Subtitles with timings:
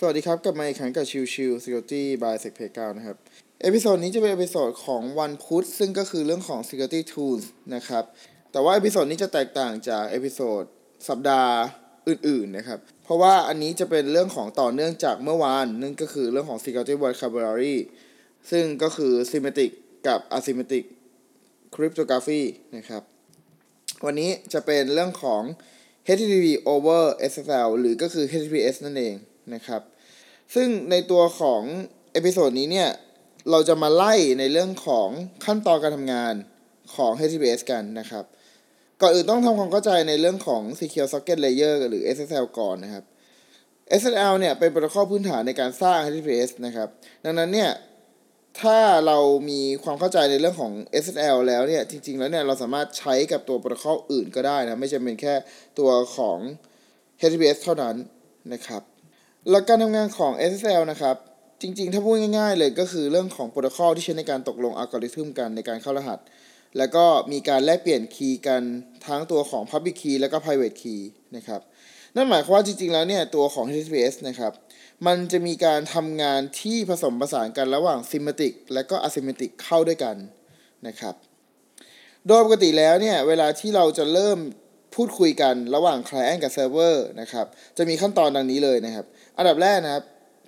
[0.00, 3.16] สวัสดีครับ กลับมาอีกครั้งกับชิวชิว Security by s e c p a y 9นะครับ
[3.62, 7.44] episode นี้จะเป็น episode ของวันพุธซึ่งก็คือเรื่องของ Security Tools
[7.74, 8.04] นะครับ
[8.52, 10.62] แต่ว่า episode นี้จะแตกต่างจาก episode
[11.08, 11.54] สัปดาห์
[12.08, 17.76] อื่นๆนะครับ เพราะว่าอันนี้จะเป็นเรื่องของต่อเนื่องจากเมื่อวาน นั่นก็คือเรื่องของ Security Vocabulary
[18.50, 19.70] ซึ่งก็คือ Symmetric
[20.06, 20.84] กับ Asymmetric
[21.74, 22.42] Cryptography
[22.76, 23.02] นะครับ
[24.04, 25.42] วันนี้จะเป็นเรื่องของ
[26.16, 29.16] HTTP over SSL หรือก็คือ HTTPS นั่นเอง
[29.54, 29.82] นะครับ
[30.54, 31.62] ซึ่งในตัวของ
[32.12, 32.90] episode นี้เนี่ย
[33.50, 35.08] เราจะมาไล่ในเรื่องของ
[35.44, 36.34] ขั้นตอนการทำงาน
[36.94, 38.24] ของ HTTPS กันนะครับ
[39.00, 43.04] ก่อนอื่นต้องทำความเข้าใจในเรื่องของ Secure Socket Layer หรือ SSL ก่อนนะครับ
[44.00, 46.88] SSL เนี่ยเป็นโปรโตคอลพื้นฐานในการสร้าง HTTPS นะครับ
[47.24, 47.70] ดังนั้นเนี่ย
[48.60, 49.18] ถ้าเรา
[49.50, 50.72] มีความเข้าใจในเรื่องของ
[51.04, 55.34] SSL แล้วเนี่ย จริง ๆ แล้วเนี่ย เราสามารถใช้กับตัวโปรโตคอลอื่นก็ได้นะ ไม่จำเป็นแค่
[55.78, 56.38] ตัวของ
[57.20, 57.96] HTTPS เท่านั้น
[58.52, 58.82] นะครับ
[59.50, 61.16] หลักการทำงานของ SSL นะครับ
[61.62, 66.18] จริงๆ ถ้าพูดง่ายๆ เลยก็คือเรื่องของโปรโตคอลที่ใช้ในการตกลงอัลกอริทึมกันในการเข้ารหัส
[66.78, 68.62] แล้วก็มีการแลกเปลี่ยนคีย์กัน
[69.06, 71.00] ทั้งตัวของ Public Key แล้วก็ Private Key
[71.36, 71.60] นะครับ
[72.14, 74.52] นั่นหมายความว่าจริงๆ แล้วเนี่ยตัวของ HTTPS นะครับ
[75.06, 80.16] มันจะมีการทำงานที่ผสมผสานกันระหว่าง Symmetric และก็ Asymmetric เข้าด้วยกัน
[80.86, 81.14] นะครับ
[82.26, 84.38] โดยปกติแล้วเนี่ยเวลาที่เราจะเริ่ม
[84.94, 89.06] พูดคุยกันระหว่าง Client กับ Server นะครับ จะมีขั้นตอนดังนี้เลยนะครับ
[89.38, 90.04] อันดับแรกนะครับ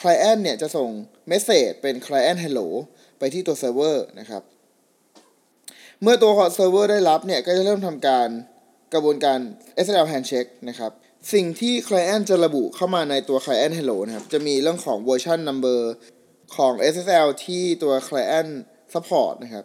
[0.00, 0.88] Client เนี่ยจะส่ง
[1.30, 2.68] Message เป็น Client Hello
[3.18, 4.42] ไปที่ตัว Server นะครับ
[6.02, 8.28] เมื่อตัวของ Server ได้รับเนี่ย ก็จะเริ่มทำการ
[8.94, 9.38] กระบวนการ
[9.84, 10.92] SSL Handshake นะครับ
[11.32, 15.80] สิ่งที่ Client จะระบุเข้ามาในตัว Client Hello นะครับ จะมีเรื่องของ Version Number
[16.56, 18.50] ของ SSL ที่ตัว Client
[18.92, 19.64] Support นะครับ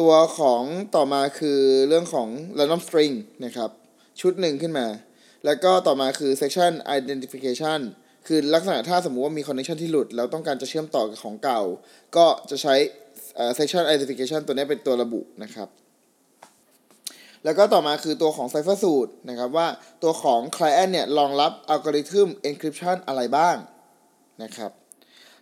[0.00, 0.62] ตัวของ
[0.96, 3.70] ต่อมาคือเรื่องของ random string นะครับ
[4.20, 4.86] ชุดหนึ่งขึ้นมา
[5.44, 7.80] แล้วก็ต่อมาคือ section identification
[8.26, 11.62] คือลักษณะถ้าสมมุติว่ามี connection ที่หลุด แล้วต้องการจะเชื่อมต่อกับของเก่า
[12.16, 12.74] ก็จะใช้
[13.58, 15.68] section identification ตัวนี้เป็นตัวระบุนะครับ
[17.44, 19.68] แล้วก็ต่อมาคือตัวของ cipher สูตรนะครับว่า
[20.02, 23.56] ตัวของ client เนี่ยรองรับอัลกอริทึม encryption อะไรบ้าง
[24.42, 24.70] นะครับ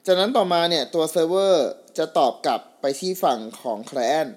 [0.07, 1.55] จากนั้นต่อมาเนี่ยตัว server
[1.99, 4.31] จะตอบกลับไปที่ฝั่งของ client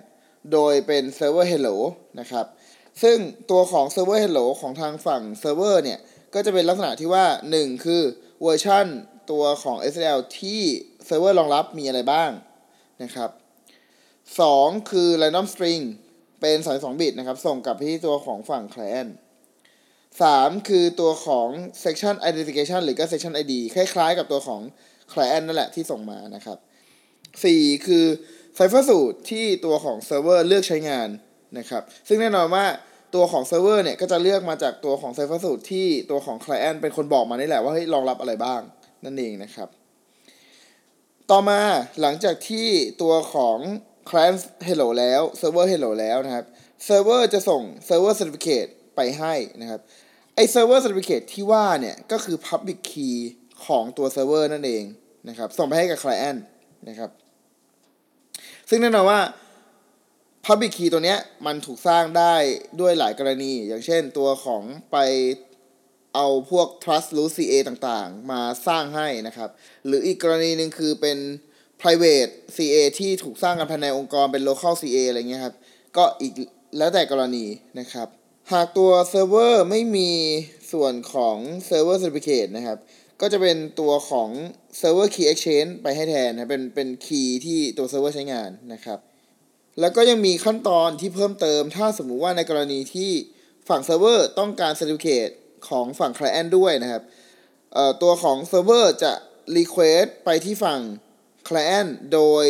[0.53, 1.77] โดยเป็น server hello
[2.19, 2.45] นะครับ
[3.03, 3.17] ซึ่ง
[3.51, 5.99] ตัวของ server hello ของทางฝั่ง server เนี่ย
[6.33, 7.25] ก็จะเป็นลักษณะที่ว่า
[7.55, 8.01] 1 คือ
[8.41, 8.87] เวอร์ชัน
[9.31, 10.61] ตัวของ SSL ที่
[11.07, 12.31] server รองรับมีอะไรบ้าง
[13.03, 13.29] นะครับ
[14.29, 15.83] 2 คือ random string
[16.41, 19.11] เป็น 32 บิตนะครับ ส่งกลับที่ตัวของฝั่ง client
[19.89, 21.49] 3 คือตัวของ
[21.83, 24.61] section identification หรือก็ section ID คล้ายๆ กับตัวของ
[25.11, 26.57] client นั่นแหละที่ส่งมานะครับ
[27.21, 28.05] 4 คือ
[28.57, 31.09] cipher สูตรที่ตัวของ server เวอร์เลือกใช้งาน
[31.57, 32.65] นะครับซึ่งแน่นอนว่า
[33.15, 38.61] ตัวของ server เวอร์เนี่ยก็จะเลือกมาจากตัวของ cipher สูตรที่ตัวของ client เป็นคนบอกมานี่แหละว่าเฮ้ยรองรับอะไรบ้าง
[39.05, 39.69] นั่นเองนะครับ
[41.31, 41.61] ต่อมา
[42.01, 42.67] หลังจากที่
[43.01, 43.57] ตัวของ
[44.09, 46.45] client hello แล้ว server hello แล้วนะครับ
[46.87, 49.81] server จะส่ง server certificate ไปให้นะครับ
[50.35, 53.17] ไอ้ server certificate ที่ว่าเนี่ยก็คือ public key
[53.65, 54.83] ของตัว server นั่นเอง
[55.29, 56.39] นะครับส่งไปให้กับ client
[56.89, 57.09] นะครับ
[58.73, 59.21] ซึ่งแน่นอนว่า
[60.45, 62.35] Public Key ตัวเนี้ยมันถูกสร้างได้
[62.79, 64.97] ด้วยหลายกรณี อย่างเช่นตัวของไป
[66.15, 69.49] เอาพวก Trust Root CA ต่างๆ มาสร้างให้นะครับ
[69.85, 71.17] หรืออีกกรณีหนึ่งคือเป็น
[71.81, 75.55] private CA ที่ถูกสร้างกันภายในองค์กรเป็น local CA อะไรเงี้ยครับ
[75.97, 76.33] ก็อีก
[76.77, 77.45] แล้วแต่กรณี
[77.79, 78.07] นะครับ
[78.53, 80.09] หากตัวเซิร์ฟเวอร์ไม่มี
[80.71, 82.77] ส่วนของ Server Certificate นะครับ
[83.21, 84.29] ก็จะเป็นตัวของ
[84.79, 88.99] Server Key Exchange ไปให้แทนนะเป็นเป็น key ที่ตัวเซิร์ฟเวอร์ใช้งานนะครับ
[89.79, 93.11] แล้วก็ยังมีขั้นตอนที่เพิ่มเติม ถ้าสมมุติว่าในกรณีที่
[93.69, 95.33] ฝั่งเซิร์ฟเวอร์ต้องการ Certificate
[95.67, 97.03] ของฝั่ง Client ด้วยนะครับ
[98.01, 99.13] ตัวของเซิร์ฟเวอร์จะ
[99.57, 100.79] Request ไปที่ฝั่ง
[101.47, 102.45] Client โดย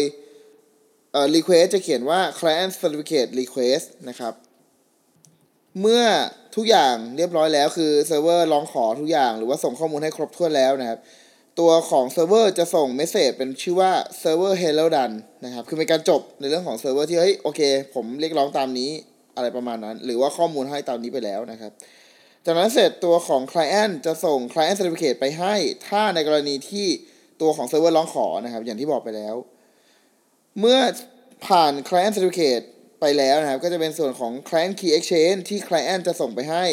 [1.36, 4.34] Request จะเขียนว่า Client Certificate Request นะครับ
[5.79, 6.03] เมื่อ
[6.56, 11.00] ทุกอย่างเรียบร้อยแล้ว คือเซิร์ฟเวอร์ร้องขอทุกอย่าง หรือว่าส่งข้อมูลให้ครบถ้วนแล้วนะครับ
[11.59, 13.91] ตัวของเซิร์ฟเวอร์จะส่ง message เป็นชื่อว่า
[14.22, 15.16] server hello done
[15.46, 17.62] นะครับ คือเป็นการจบในเรื่องของเซิร์ฟเวอร์ที่เฮ้ยโอเค
[17.94, 18.91] ผมเรียกร้องตามนี้
[19.35, 21.72] อะไรประมาณนั้น หรือว่าข้อมูลให้ตามนี้ไปแล้วนะครับ
[22.46, 25.56] จากนั้นเสร็จตัวของ client จะส่ง client certificate ไปให้
[25.88, 26.88] ถ้าในกรณีที่
[27.41, 29.35] ตัวของเซิร์ฟเวอร์ร้องขอนะครับ อย่างที่บอกไปแล้ว
[30.59, 30.79] เมื่อ
[31.46, 32.66] ผ่าน client certificate
[33.02, 36.64] ไปแล้วนะครับ ก็จะเป็นส่วนของ client key exchange ที่ client จะส่งไปให้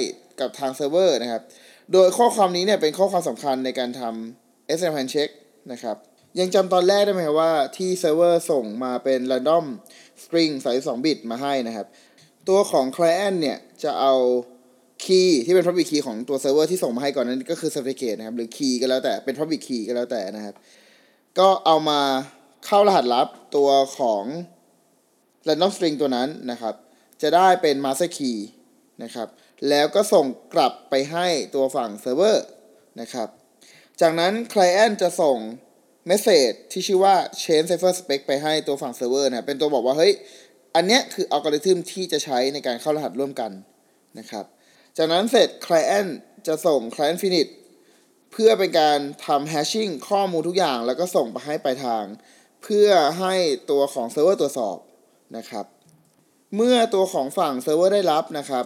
[0.40, 1.42] กับทางเซิร์ฟเวอร์นะครับ
[1.92, 5.34] โดยข้อความนี้เนี่ยเป็นข้อความสำคัญในการทำ SSL handshake
[5.72, 5.96] นะครับ
[6.38, 9.64] ยังจำตอนแรกได้ไหมครับว่าที่เซิร์ฟเวอร์ส่งมาเป็น random
[10.22, 11.86] string 32 bit มาให้นะครับ
[12.48, 14.14] ตัวของ client เนี่ยจะเอา
[15.04, 20.54] key ที่เป็น public key ของตัวเซิร์ฟเวอร์ที่ส่งมาให้ก่อนนั้นก็คือ certificate นะครับ หรือ key ก็แล้วแต่เป็น public key ก็แล้วแต่นะครับ
[21.38, 22.00] ก็เอามา
[22.66, 24.24] เข้ารหัสลับตัวของ
[25.48, 26.74] random string ตัวนั้นนะครับ
[27.22, 28.38] จะได้เป็น master key
[29.02, 29.28] นะครับ
[29.68, 32.46] แล้วก็ส่งกลับไปให้ตัวฝั่งเซิร์ฟเวอร์
[33.00, 33.28] นะครับ
[34.00, 35.36] จากนั้น client จะส่ง
[36.10, 40.12] message ที่ชื่อว่า change cipher spec ไปให้ตัวฝั่งเซิร์ฟเวอร์นะ เป็นตัวบอกว่า เฮ้ย
[40.74, 43.50] อันเนี้ยคืออัลกอริทึมที่จะใช้ในการเข้ารหัสร่วมกัน
[44.18, 44.44] นะครับ
[44.96, 46.10] จากนั้นเสร็จ client
[46.46, 47.50] จะส่ง client finish
[48.32, 52.04] เพื่อเป็นการทำ hashing ข้อมูลทุกอย่าง แล้วก็ส่งไปให้ปลายทาง
[52.62, 52.88] เพื่อ
[53.20, 53.34] ให้
[53.70, 54.76] ตัวของเซิร์ฟเวอร์ตรวจสอบ
[55.36, 55.66] นะครับ
[56.56, 58.64] เมื่อตัวของฝั่งเซิร์ฟเวอร์ได้รับนะครับ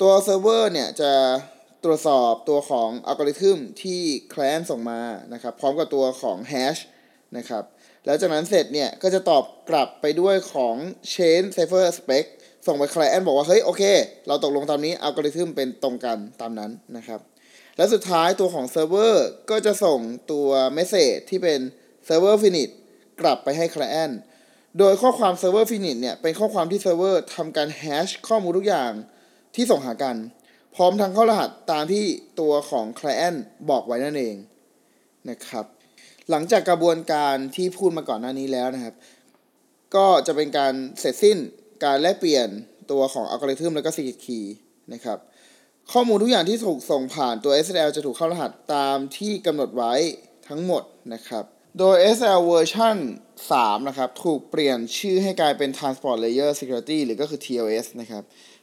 [0.00, 1.12] ตัวเซิร์ฟเวอร์เนี่ยจะ
[1.84, 4.00] ตรวจสอบตัวของอัลกอริทึมที่
[4.32, 5.00] client ส่งมา
[5.32, 6.80] นะครับ พร้อมกับตัวของ hash
[7.36, 7.64] นะครับ
[8.04, 10.74] แล้วจากนั้นเสร็จเนี่ยก็จะตอบกลับไปด้วยของ
[11.12, 12.24] change cipher spec
[12.66, 13.82] ส่งไป client บอกว่า เฮ้ย โอเค
[14.26, 17.20] เราตกลงตามนี้อัลกอริทึมเป็นตรงกันตามนั้นนะครับ
[17.76, 20.00] และสุดท้ายตัวของเซิร์ฟเวอร์ก็จะส่ง
[20.32, 21.60] ตัว message ที่เป็น
[22.06, 22.72] server finish
[23.20, 24.14] กลับไปให้ client
[24.78, 28.92] โดยข้อความ server finish เนี่ยเป็นข้อความที่เซิร์ฟเวอร์ทำการ hash ข้อมูลทุกอย่าง
[29.54, 30.16] ที่ส่งหากัน
[30.74, 32.04] พร้อมทั้งเข้ารหัสตามที่
[32.40, 33.38] ตัวของ client
[33.70, 34.36] บอกไว้นั่นเอง
[35.30, 35.64] นะครับ
[36.30, 38.94] หลังจากกระบวนการที่พูดมาก่อนหน้านี้แล้วนะครับ
[39.94, 41.38] ก็จะเป็นการเสร็จสิ้น
[41.84, 42.48] การแลกเปลี่ยน
[42.90, 44.44] ตัวของอัลกอริทึมแล้วก็ secret key
[44.92, 45.18] นะครับ
[45.92, 49.94] ข้อมูลทุกอย่างที่ถูกส่งผ่านตัว SSL จะถูกเข้ารหัสตามที่กำหนดไว้
[50.48, 50.82] ทั้งหมด
[51.14, 51.44] นะครับ
[51.78, 52.96] โดย SSL เวอร์ชัน
[53.42, 58.22] 3นะครับ ถูกเปลี่ยนชื่อให้กลายเป็น Transport Layer Security หรือก็คือ TLS นะครับ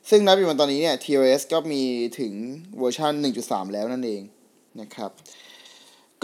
[0.10, 1.84] ซึ่งนับเป็นวันตอนนี้เนี่ย TLS ก็มี
[2.20, 2.34] ถึง
[2.80, 3.14] เวอร์ชัน
[3.44, 4.22] 1.3 แล้วนั่นเอง
[4.82, 5.12] นะครับ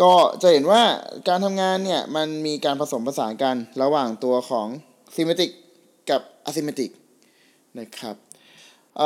[0.01, 0.81] ก็จะเห็นว่า
[1.27, 4.67] การทำงานเนี่ย มันมีการผสมผสานกันระหว่างตัวของ
[5.15, 5.51] Symmetric
[6.09, 6.91] กับ Asymmetric
[7.79, 8.15] นะครับ
[8.97, 8.99] เ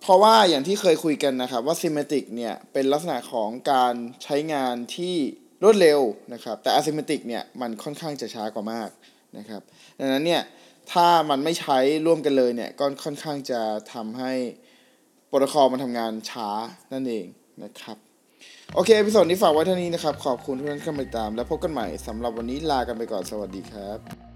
[0.00, 5.16] เพราะว่าอย่างที่เคยคุยกันนะครับว่า Symmetric เนี่ย เป็นลักษณะของการใช้งานที่
[5.62, 6.00] รวดเร็ว
[6.32, 8.90] นะครับ แต่ Asymmetric เนี่ยมันค่อนข้างจะช้ากว่ามาก
[9.38, 9.62] นะครับ
[9.98, 10.42] ดังนั้นเนี่ย
[10.92, 13.60] ถ้ามันไม่ใช้ร่วมกันเลยเนี่ยก็ค่อนข้างจะ
[13.92, 14.32] ทำให้
[15.28, 16.48] โปรโตคอลมันทำงานช้า
[16.92, 17.26] นั่นเอง
[17.62, 17.96] นะครับ
[18.74, 24.29] โอเคพิโซดนี้ฝากไว้เท่านี้นะครับ ขอบคุณทุกท่านที่เข้ามาติดตาม แล้วพบกันใหม่สำหรับวันนี้ลากันไปก่อนสวัสดีครับ